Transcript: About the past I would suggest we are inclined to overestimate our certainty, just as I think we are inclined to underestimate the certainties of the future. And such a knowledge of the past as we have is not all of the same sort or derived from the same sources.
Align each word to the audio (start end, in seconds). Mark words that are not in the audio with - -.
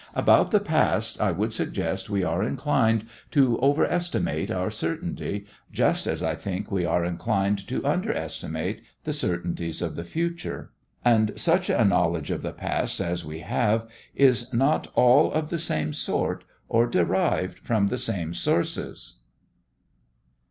About 0.15 0.49
the 0.49 0.59
past 0.59 1.21
I 1.21 1.31
would 1.31 1.53
suggest 1.53 2.09
we 2.09 2.23
are 2.23 2.41
inclined 2.43 3.05
to 3.29 3.59
overestimate 3.59 4.49
our 4.49 4.71
certainty, 4.71 5.45
just 5.71 6.07
as 6.07 6.23
I 6.23 6.33
think 6.33 6.71
we 6.71 6.85
are 6.85 7.05
inclined 7.05 7.67
to 7.67 7.85
underestimate 7.85 8.81
the 9.03 9.13
certainties 9.13 9.79
of 9.79 9.95
the 9.95 10.03
future. 10.03 10.71
And 11.05 11.33
such 11.35 11.69
a 11.69 11.85
knowledge 11.85 12.31
of 12.31 12.41
the 12.41 12.51
past 12.51 12.99
as 12.99 13.23
we 13.23 13.41
have 13.41 13.87
is 14.15 14.51
not 14.51 14.87
all 14.95 15.31
of 15.31 15.49
the 15.49 15.59
same 15.59 15.93
sort 15.93 16.45
or 16.67 16.87
derived 16.87 17.59
from 17.59 17.85
the 17.89 17.99
same 17.99 18.33
sources. 18.33 19.17